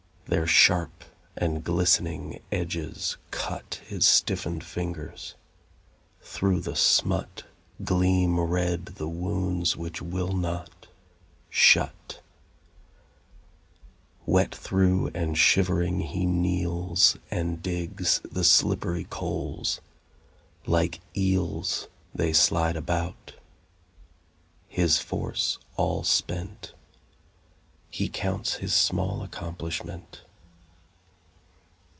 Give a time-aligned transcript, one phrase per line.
[0.27, 1.03] Their sharp
[1.35, 5.35] and glistening edges cut His stiffened fingers.
[6.21, 7.43] Through the smut
[7.83, 10.87] Gleam red the wounds which will not
[11.49, 12.21] shut.
[14.25, 19.81] Wet through and shivering he kneels And digs the slippery coals;
[20.65, 23.33] like eels They slide about.
[24.69, 26.73] His force all spent,
[27.93, 30.21] He counts his small accomplishment.